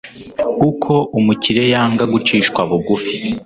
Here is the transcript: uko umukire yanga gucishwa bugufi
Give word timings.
uko 0.69 0.93
umukire 1.17 1.63
yanga 1.73 2.03
gucishwa 2.13 2.59
bugufi 2.69 3.15